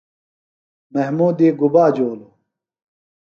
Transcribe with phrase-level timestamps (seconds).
[0.93, 2.31] محمودی گُبا جولوۡ؟